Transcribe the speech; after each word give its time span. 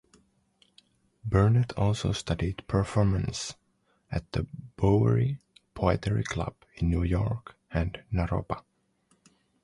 Burnett 1.23 1.73
also 1.73 2.11
studied 2.11 2.67
performance 2.67 3.53
at 4.09 4.31
the 4.31 4.47
Bowery 4.75 5.37
Poetry 5.75 6.23
Club 6.23 6.55
in 6.73 6.89
New 6.89 7.03
York 7.03 7.55
and 7.69 8.01
Naropa. 8.11 8.63